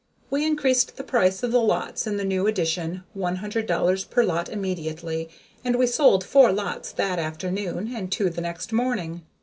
We 0.31 0.47
increased 0.47 0.95
the 0.97 1.03
price 1.03 1.43
of 1.43 1.51
the 1.51 1.61
lots 1.61 2.07
in 2.07 2.17
the 2.17 2.25
new 2.25 2.47
addition 2.47 3.03
one 3.13 3.35
hundred 3.35 3.67
dollars 3.67 4.03
per 4.03 4.23
lot 4.23 4.49
immediately, 4.49 5.29
and 5.63 5.75
we 5.75 5.85
sold 5.85 6.23
four 6.23 6.51
lots 6.51 6.91
that 6.93 7.19
afternoon 7.19 7.93
and 7.95 8.11
two 8.11 8.31
the 8.31 8.41
next 8.41 8.73
morning. 8.73 9.21